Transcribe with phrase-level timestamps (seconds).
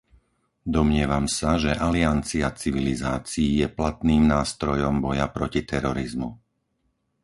[0.75, 6.29] Domnievam sa, že Aliancia civilizácií je platným nástrojom boja proti terorizmu.